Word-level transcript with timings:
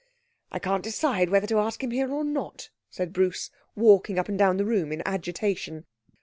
'I 0.51 0.57
can't 0.57 0.83
decide 0.83 1.29
whether 1.29 1.45
to 1.45 1.59
ask 1.59 1.83
him 1.83 1.91
here 1.91 2.11
or 2.11 2.23
not,' 2.23 2.71
said 2.89 3.13
Bruce, 3.13 3.51
walking 3.75 4.17
up 4.17 4.27
and 4.29 4.35
down 4.35 4.57
the 4.57 4.65
room 4.65 4.91
in 4.91 5.03
agitation. 5.05 5.85